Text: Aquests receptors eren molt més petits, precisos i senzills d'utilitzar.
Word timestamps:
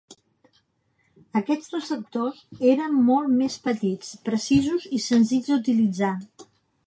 Aquests 1.41 1.67
receptors 1.75 2.39
eren 2.71 2.97
molt 3.11 3.31
més 3.43 3.59
petits, 3.67 4.11
precisos 4.31 4.87
i 5.01 5.05
senzills 5.11 5.53
d'utilitzar. 5.53 6.13